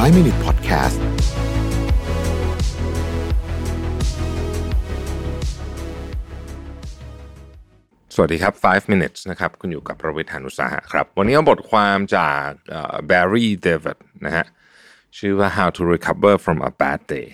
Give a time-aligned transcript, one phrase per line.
[0.00, 0.98] 5 Minute Podcast
[8.14, 12.46] สวัสดีครับ 5 minutes นะครับ คุณอยู่กับประวิทยานุสาหะครับ วันนี้เอาบทความจาก
[13.06, 14.46] แบร์รี่เดวิดนะฮะ
[15.18, 17.28] ชื่อว่า how to recover from a bad day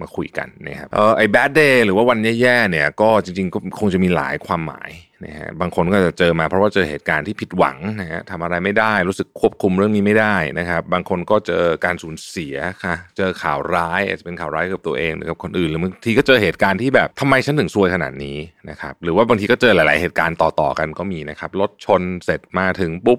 [0.00, 4.90] มาคุยกันนะครับ เออไอ้ bad day หรือว่าวันแย่ๆ เนี่ย ก็จริงๆ ก็คงจะมีหลายความหมาย
[5.24, 18.38] นะฮะบางคนก็จะเจอมาเพราะว่าเจอเหตุการณ์ที่ผิดหวังนะฮะทำอะไรไม่ได้รู้สึกควบคุมเรื่องนี้ไม่ได้นะครับ บางคนก็เจอการสูญเสียค่ะ เจอข่าวร้ายอาจจะเป็นข่าวร้ายกับตัวเองหรือกับคนอื่นหรือบางทีก็เจอเหตุการณ์ที่แบบทำไมฉันถึงซวยขนาดนี้
[18.70, 23.18] นะครับ หรือว่าบางทีก็เจอหลาย ๆ เหตุการณ์ต่อ ๆ กันก็มีนะครับรถชนเสร็จมาถึงปุ๊บ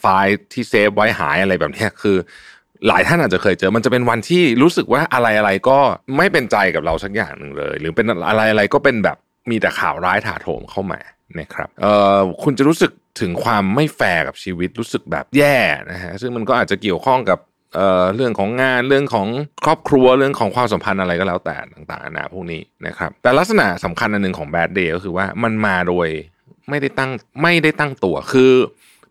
[0.00, 2.16] ไฟล์ที่เซฟไว้หายอะไรแบบนี้คือ
[2.88, 5.78] หลายท่านอาจจะเคยเจอ มันจะเป็นวันที่รู้สึกว่าอะไรอะไรก็
[6.16, 9.16] ไม่เป็นใจกับเราสักอย่างหนึ่งเลย หรือเป็นอะไรอะไรก็เป็นแบบ
[9.50, 11.00] มีแต่ข่าวร้ายถาโถมเข้ามา
[11.38, 12.90] นะครับเอ่อคุณจะรู้สึก
[13.20, 15.56] ถึงความไม่แฟร์กับชีวิตรู้สึกแบบแย่
[15.90, 17.38] นะฮะซึ่งมันก็อาจจะเกี่ยวข้องกับ
[17.74, 19.28] เอ่อเรื่องของงานเรื่องของ
[19.64, 26.08] ครอบครัวเรื่องของความสัมพันธ์อะไรก็แล้วแต่ต่างๆนานาพวกนี้นะครับแต่ลักษณะสำคัญอันหนึ่งของ bad day ก็คือว่ามันมาโดย
[26.68, 27.10] ไม่ได้ตั้ง
[27.42, 28.52] ไม่ได้ตั้งตัวคือ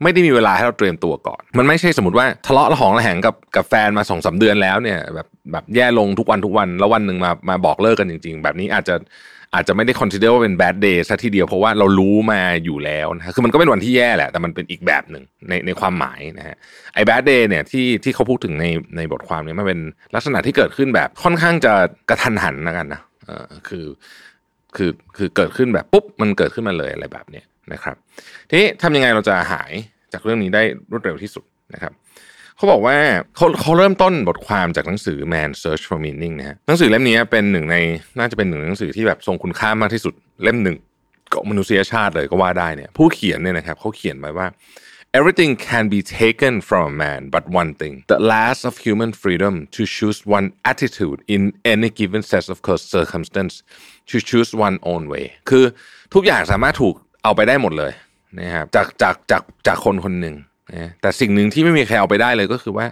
[0.03, 8.95] ไม่ได้มีเวลาให้เราเตรียมตัวก่อน มันไม่ใช่สมมติว่าทะเลาะระหองระแหงกับกับแฟนมาสองสามเดือนแล้วเนี่ยแบบแบบแย่ลงทุกวันทุกวันแล้ววันหนึ่งมามาบอกเลิกกันจริง ๆ แบบนี้อาจจะ
[9.53, 16.55] อาจจะไม่ได้ consider ว่าเป็น bad day ซะทีเดียวเพราะว่าเรารู้มาอยู่แล้วนะคือมันก็เป็นวันที่แย่แหละ แต่มันเป็นอีกแบบหนึ่งในในความหมายนะฮะ
[16.93, 18.65] ไอ้ bad day เนี่ยที่ที่เขาพูดถึงใน
[18.97, 19.79] ในบทความนี้มันเป็น
[20.15, 21.73] ลักษณะที่เกิดขึ้นแบบค่อนข้างจะ
[22.09, 23.85] กระทันหันนะกันนะเออคือ
[24.75, 27.95] คือคือเกิดขึ้นแบบปุ๊บมันเกิดขึ้นมาเลยอะไรแบบเนี้ยนะครับ
[28.49, 29.71] ทีนี้ทำยังไงเราจะหาย
[30.13, 31.93] จากเรื่องนี้ได้รวดเร็วที่สุดนะครับ
[32.59, 32.97] เขาบอกว่า
[33.35, 37.77] เขาเขาเริ่มต้นบทความจากหนังสือ Man Search for Meaning นะฮะหนังสือเล่มนี้เป็นหนึ่งใน
[38.19, 40.77] น่าจะเป็นหนึ่งหนังสือที่แบบทรงคุณค่ามากที่สุดเล่มหนึ่ง
[41.33, 44.47] ของมนุษยชาติเลยก็ว่าได้เนี่ยผู้เขียนเนี่ยนะครับเขาเขียนไว้ว่า
[45.19, 49.53] everything can be taken from a man but one thing the last of human freedom
[49.75, 51.41] to choose one attitude in
[51.73, 52.57] any given set of
[52.95, 53.53] circumstance
[54.09, 55.63] to choose one own way คือ
[56.13, 57.91] ทุกอย่างสามารถถูกเอาไปได้หมดเลย
[58.39, 60.35] นะครับจากจากจากจากคนคนหนึ่ง
[60.73, 62.85] นะแต่สิ่งหนึ่งที่ไม่มีใครเอาไปได้เลยก็คือว่า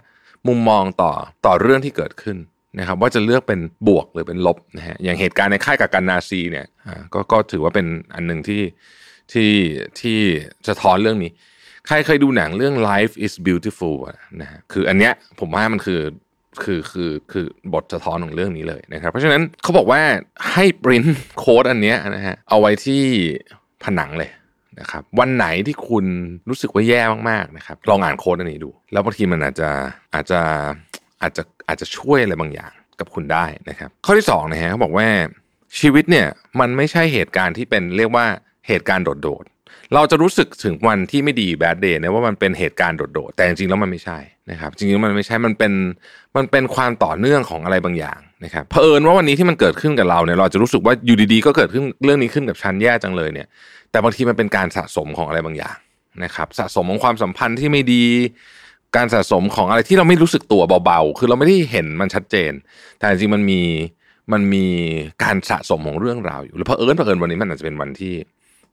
[0.47, 1.11] มุมมองต่อ
[1.45, 2.37] ต่อเรื่องที่เกิดขึ้น
[2.79, 6.65] นะครับว่าจะเลือกเป็นบวกหรือเป็นลบนะฮะอย่างเหตุการณ์ในค่ายกักกันนาซีเนี่ย
[7.13, 8.61] ก็ก็ถือว่าเป็นอันหนึ่งที่
[9.31, 9.51] ที่
[9.99, 10.17] ที่
[10.67, 11.31] สะท้อนเรื่องนี้
[11.87, 13.97] ใครเคยดูหนังเรื่อง Life is Beautiful
[14.41, 16.01] นะฮะคืออันเนี้ยผมว่ามันคือ
[16.63, 20.01] คือคือคือบทสะท้อนของเรื่องนี้เลยนะครับ เพราะฉะนั้นเขาบอกว่า
[20.53, 21.05] ให้ปริ้น
[21.39, 23.03] โค้ดอันเนี้ยนะฮะเอาไว้ที่
[23.83, 24.29] ผนังเลย
[24.79, 26.05] นะครับวันไหนที่คุณ
[26.49, 29.69] รู้สึกว่าแย่มากๆนะครับลองอ่านโค้ดอันนี้ดู แล้วบางทีมันอาจจะ
[30.13, 30.41] อาจจะ
[31.21, 35.07] อาจจะอาจจะช่วยอะไรบางอย่างกับคุณได้นะครับ ข้อที่2นะฮะเขาบอกว่า
[35.79, 36.27] ชีวิตเนี่ย
[36.59, 38.25] มันไม่ใช่เหตุการณ์ที่เป็นเรียกว่า
[38.67, 44.19] เหตุการณ์โดดๆ เราจะรู้สึกถึงวันที่ไม่ดีแบดเดย์นะว่ามันเป็นเหตุการณ์โดดๆ แต่จริงๆแล้วมันไม่ใช่
[44.51, 45.73] นะครับ จริงๆมันไม่ใช่มันเป็น
[46.37, 53.47] มันเป็นความต่อเนื่องของอะไรบางอย่าง นะครับเผอิญว่าวันนี้ที่มันเกิดขึ้นกับเราเนี่ยเราจะรู้สึกว่าอยู่ดีๆก็เกิดขึ้นเรื่องนี้ขึ้นกับฉันแย่จังเลยเนี่ย
[53.91, 55.77] แต่บางทีมันเป็นการสะสมของอะไรบางอย่าง
[56.23, 58.03] นะครับสะสมของความสัมพันธ์ที่ไม่ดี
[58.95, 62.51] การสะสมของอะไรที่เราไม่รู้สึกตัวเบาๆ คือเราไม่ได้เห็นมันชัดเจน
[62.97, 63.61] แต่จริงมันมี
[64.33, 64.65] มันมี
[65.23, 68.13] การสะสมของเรื่องราวอยู่แล้วเพอเอิญเพอเอิญวันนี้มันอาจจะเป็นวันที่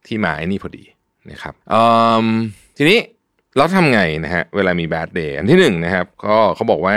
[0.07, 0.85] ที่มาไอ้นี่พอดี
[1.31, 1.55] นะครับ
[2.77, 2.99] ทีนี้
[3.57, 6.97] เราทำไงนะฮะเวลามีแบดเดย์อันที่หนึ่งนะครับ ก็เขาบอกว่า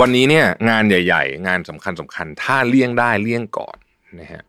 [0.00, 3.76] วันนี้เนี่ยงานใหญ่ ๆ งานสำคัญสำคัญ ถ้าเลี่ยงได้เลี่ยงก่อน
[4.20, 4.42] นะฮะ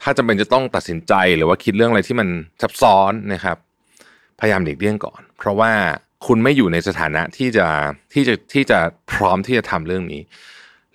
[0.00, 2.28] ถ้าจำเป็นจะต้องตัดสินใจหรือว่าคิดเรื่องอะไรที่มัน
[2.62, 3.56] ซับซ้อนนะครับ
[4.40, 5.72] พยายามหลีกเลี่ยงก่อน เพราะว่า
[6.26, 7.66] คุณไม่อยู่ในสถานะที่จะ
[8.12, 8.78] ที่จะที่จะ
[9.12, 10.22] พร้อมที่จะทำเรื่องนี้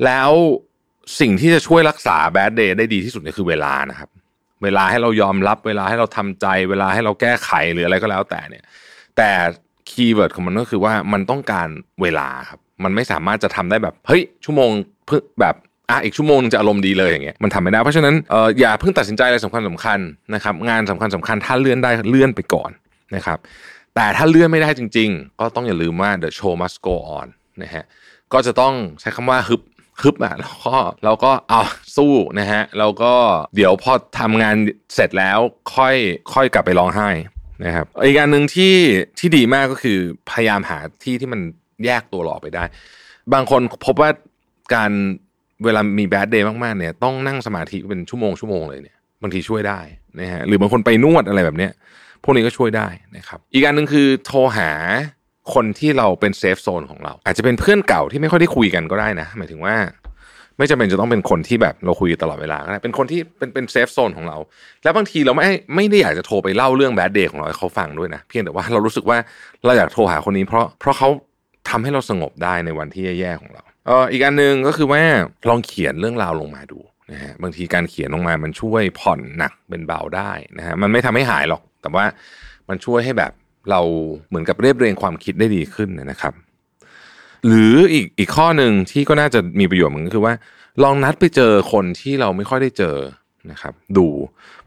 [0.06, 0.31] แล้ว
[1.19, 4.09] สิ่งที่จะช่วยรักษา bad day ได้ดีที่สุดเนี่ยคือเวลานะครับ
[4.63, 8.63] เวลาให้เรายอมรับ เวลาให้เราทำใจ เวลาให้เราแก้ไขหรืออะไรก็แล้วแต่เนี่ย
[9.17, 9.29] แต่
[9.89, 11.67] keyword ของมันก็คือว่ามันต้องการ
[12.01, 14.71] เวลาครับ มันไม่สามารถจะทำได้แบบเฮ้ยชั่วโมง
[15.07, 15.55] เพิ่งแบบ
[15.89, 19.99] อะอีกชั่วโมงนึงจะอารมณ์ดีเลยอย่างเงี้ยมันทำไม่ได้เพราะฉะนั้นเอออย่าเพิ่งตัดสินใจอะไรสำคัญสำคัญ
[20.33, 22.71] นะครับงานสำคัญสำคัญถ้าเลื่อนได้เลื่อนไปก่อน
[23.16, 23.38] นะครับ
[23.95, 27.27] แต่ถ้าเลื่อนไม่ได้จริง ๆ ก็ต้องอย่าลืมว่า the show must go on
[27.62, 27.83] นะฮะ
[28.33, 29.62] ก็จะต้องใช้คำว่าฮึบ
[30.01, 31.62] ฮึบอะแล้วก็เราก็เอา
[31.97, 33.13] สู้นะฮะแล้วก็
[33.56, 34.56] เดี๋ยวพอทำงาน
[34.95, 35.39] เสร็จแล้ว
[35.75, 35.95] ค่อย
[36.33, 37.09] ค่อยกลับไปร้องไห้
[37.65, 38.75] นะครับอีกอันหนึ่งที่
[39.19, 39.97] ที่ดีมากก็คือ
[40.30, 41.41] พยายามหาที่ที่มัน
[41.85, 42.63] แยกตัวออกไปได้
[43.33, 44.09] บางคนพบว่า
[44.75, 44.91] การ
[45.63, 49.79] เวลามี bad day มากๆเนี่ยต้องนั่งสมาธิเป็นชั่วโมงชั่วโมงเลยเนี่ยบางทีช่วยได้
[50.19, 51.71] นะฮะหรือบางคนไปนวดอะไรแบบเนี้ย
[52.23, 52.87] พวกนี้ก็ช่วยได้
[53.17, 54.71] นะครับ อีกอันหนึ่งคือโทรหา
[55.53, 59.75] คนที่เราเป็น safe zone ของเรา อาจจะเป็นเพื่อนเก่าที่ไม่ค่อยได้คุยกันก็ได้นะ หมายถึงว่า
[60.57, 64.37] ไม่จำเป็นจะต้องเป็นคนที่แบบเราคุยตลอดเวลาก็ได้เป็นคนที่เป็นเป็น safe zone ของเรา
[64.83, 69.17] แล้วบางทีเราไม่ไม่ได้อยากจะโทรไปเล่าเรื่องแบดเดย์ของเราให้เขาฟังด้วยนะ เพียงแต่ว่าเรารู้สึกว่า
[69.65, 71.09] เราอยากโทรหาคนนี้เพราะเพราะเขา
[71.69, 75.01] ทำให้เราสงบได้ในวันที่แย่ๆของเราเอออีกอันหนึ่งก็คือว่า
[75.50, 76.80] ลองเขียนเรื่องราวลงมาดู
[77.12, 82.06] นะฮะบางทีการเขียนลงมามันช่วยผ่อนหนักเป็นเบาได้นะฮะมันไม่ทำให้หายหรอก แต่ว่า
[82.69, 83.31] มันช่วยให้แบบ
[83.69, 83.81] เรา
[84.30, 86.33] เหมือนกับเรียบเรียงความคิดได้ดีขึ้นนะครับ
[87.48, 90.33] หรืออีกอีกข้อหนึ่งที่ก็น่าจะมีประโยชน์เหมือนกันคือว่า
[90.83, 92.95] ลองนัดไปเจอคนที่เราไม่ค่อยได้เจอ
[93.51, 94.07] นะครับดู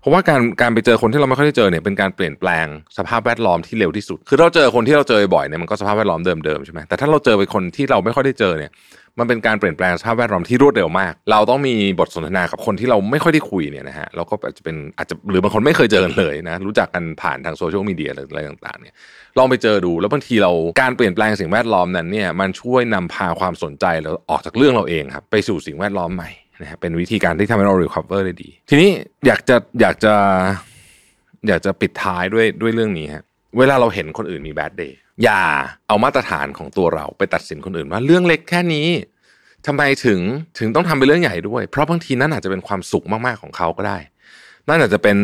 [0.01, 2.67] เพราะว่าการการไปเจอคนที่เราไม่ค่อยได้เจอเนี่ยเป็นการเปลี่ยนแปลง
[2.99, 8.73] สภาพแวดล้อมที่เร็วที่สุด คือเราเจอคนที่เราเจอบ่อยเนี่ยมันก็สภาพแวดล้อมเดิมๆใช่ไหมแต่ถ้าเราเจอไปคนที่เราไม่ค่อยได้เจอเนี่ย
[9.19, 18.95] มันเป็นการเปลี่ยนแปลงสภาพแวดล้อมที่รวดเร็วมาก เราต้องมีบทสนทนากับคนที่เราไม่ค่อยได้คุยเนี่ยนะฮะแล้วก็อาจจะเป็นอาจจะหรือบางคนไม่เคยเจอกันเลยนะรู้จักกันผ่านทางโซเชียลมีเดียอะไรต่างๆเนี่ย
[19.39, 28.91] ลองไปเจอดูแล้วบางทีเราการเปลี่ยนแปลงสิ่งแวดล้อมนั้นเนี่ยมันช่วยนำพาความสนใจเราออกจากเรื่องเราเองครับไปสู่สิ่งแวดล้อมใหม่ นะฮะเป็นวิธีการที่ทำให้เรา recover ได้ดี ทีนี้
[29.27, 30.15] อยากจะอยากจะ
[31.49, 33.25] อยากจะปิดท้ายด้วยด้วยเรื่องนี้ฮะ
[33.59, 34.93] เวลาเราเห็นคนอื่นมี bad day
[35.23, 35.43] อย่า
[35.89, 38.89] เอามาตรฐานของตัวเราไปตัดสินคนอื่นว่าเรื่องเล็กแค่นี้
[39.67, 40.21] ทำไมถึง
[40.59, 43.99] ถึงต้องทำเป็นเรื่องใหญ่ด้วย เพราะบางทีนั่นอาจจะเป็นความสุขมากๆของเขาก็ได้
[44.69, 45.17] นั่นอาจจะเป็น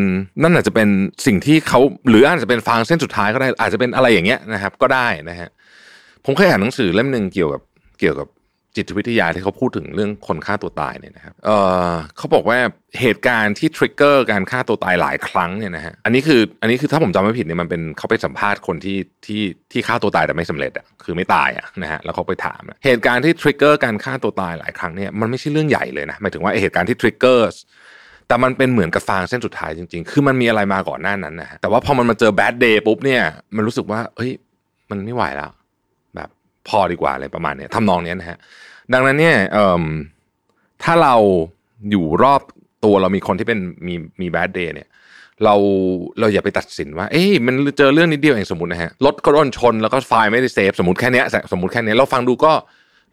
[0.42, 0.88] นั่นอาจจะเป็น
[1.26, 5.48] สิ่งที่เขาหรืออาจจะเป็นฟางเส้นสุดท้ายก็ได้ อาจจะเป็นอะไรอย่างเงี้ยนะครับ ก็ได้นะฮะ
[6.24, 7.62] ผมเคยอ่านหนังสือเล่มหนึ่งเกี่ยวกับ
[8.00, 8.28] เกี่ยวกับ
[8.76, 11.50] จิตวิทยาที่เขาพูดถึงเรื่องคนฆ่าตัวตายเนี่ยนะครับเอ
[11.90, 12.58] อเขาบอกว่า
[13.00, 19.42] เหตุการณ์ที่ทริกเกอร์การฆ่าตัวตายหลายครั้งเนี่ยนะฮะอันนี้คืออันนี้คือถ้าผมจำไม่ผิดเนี่ยมันเป็นเขาไปสัมภาษณ์คนที่ที่
[19.72, 27.48] ที่ฆ่าตัวตายแต่ไม่สำเร็จอะคือไม่ตายอะนะฮะแล้วเขาไปถาม เหตุการณ์ที่ทริกเกอร์การฆ่าตัวตายหลายครั้งเนี่ยมันไม่ใช่เรื่องใหญ่เลยนะหมายถึงว่าเหตุการณ์ที่ทริกเกอร์
[28.28, 33.22] แต่มันเป็นเหมือนกับฟางเส้นสุดท้ายจริงๆ คือมันมีอะไรมาก่อนหน้านั้นนะฮะแต่ว่าพอมันมาเจอแบดเดย์ปุ๊บเนี่ย
[33.56, 34.30] มันรู้สึกว่าเฮ้ย
[34.90, 35.50] มันไม่ไหวแล้ว
[36.68, 38.38] พอดีกว่าอะไรประมาณเนี้ยทำนองเนี้ยนะฮะ
[38.92, 39.36] ดังนั้นเนี่ย
[40.82, 41.14] ถ้าเรา
[41.90, 42.40] อยู่รอบ
[42.84, 44.88] ตัวเรามีคนที่เป็นมีมีแบดเดย์เนี่ย
[45.44, 45.54] เรา
[46.20, 51.22] เราอย่าไปตัดสินว่า เอ้ยมันเจอเรื่องนิดเดียวเองสมมตินะฮะรถก็โดนชนแล้วก็ไฟล์ไม่ได้เซฟสมมติแค่นี้
[51.52, 52.52] สมมติแค่นี้เราฟังดูก็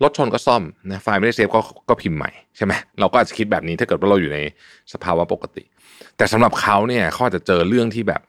[0.03, 1.59] รถชนก็ซ่อมนะไฟล์ไม่ได้เซฟก็
[1.89, 4.39] ก็พิมพ์ใหม่ใช่ไหมเราก็อาจจะคิดแบบนี้ถ้าเกิดว่าเราอยู่ใน
[4.93, 5.63] สภาวะปกติ
[6.17, 8.21] แต่สำหรับเขาเนี่ยเขาอาจจะเจอเรื่องที่แบบ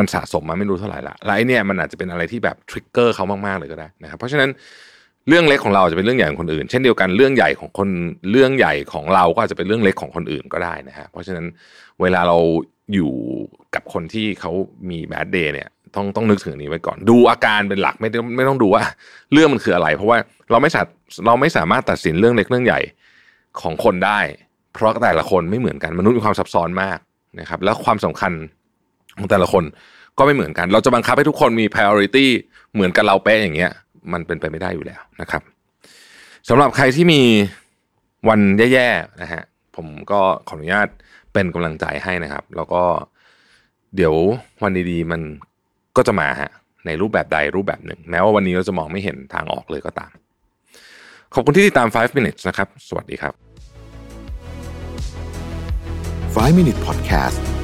[0.00, 4.50] มันสะสมมาไม่รู้เท่าไหร่ละแล้วไอ้เนี่ยมันอาจจะเป็นอะไรที่แบบทริกเกอร์เขามากๆเลยก็ได้นะครับเพราะฉะนั้น
[5.28, 7.88] เรื่องเล็กของเราจะเป็นเรื่องใหญ่ของคนอื่น เช่นเดียวกันเรื่องใหญ่ของคน
[8.30, 11.46] เรื่องใหญ่ของเราก็อาจจะเป็นเรื่องเล็กของคนอื่นก็ได้นะฮะเพราะฉะนั้น
[12.00, 12.38] เวลาเรา
[12.94, 13.12] อยู่
[13.74, 14.52] กับคนที่เขา
[14.90, 18.82] มีแบดเดย์เนี่ยต้องต้องนึกถึงนี้ไว้ก่อน ดูอาการเป็นหลักไม่ต้องไม่ต้องดูว่า
[19.32, 20.18] เรื่องมันคืออะไร เพราะว่า
[20.50, 20.82] เราไม่สา
[21.26, 22.80] เราไม่สามารถตัดสินเรื่องเล็กเรื่องใหญ่
[23.60, 24.20] ของคนได้
[24.74, 26.98] เพราะแต่ละคนไม่เหมือนกันมนุษย์มีความซับซ้อนมาก
[27.40, 28.32] นะครับ แล้วความสำคัญ
[29.18, 29.64] ของแต่ละคน
[30.18, 32.26] ก็ไม่เหมือนกัน เราจะบังคับให้ทุกคนมี priority
[32.74, 33.72] เหมือนกับเราเป๊ะอย่างเงี้ย
[34.12, 35.42] มันเป็นไปไม่ได้อยู่แล้วนะครับ
[36.48, 37.22] สำหรับใครที่มี
[38.28, 38.40] วัน
[38.72, 39.42] แย่ๆนะฮะ
[39.76, 40.88] ผมก็ขออนุญาต
[41.32, 42.82] เป็นกำลังใจให้นะครับ แล้วก็
[43.96, 44.14] เดี๋ยว
[44.62, 45.20] วันดีๆมัน
[45.96, 46.50] ก็จะมาฮะ
[46.86, 50.12] ในรูปแบบใดรูปแบบหนึ่ง แม้ว่าวันนี้เราจะมองไม่เห็นทางออกเลยก็ตาม
[51.34, 53.34] ขอบคุณที่ติดตาม 5 minutes นะครับ สวัสดีครับ
[56.36, 57.55] 5 minute podcast